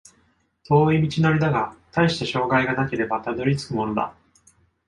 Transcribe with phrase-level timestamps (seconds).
[0.63, 4.15] 遠い道のりだが、たいした障害がなければたどり着くものだ